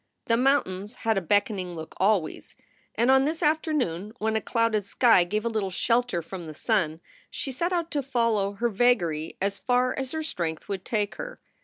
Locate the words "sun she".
6.55-7.51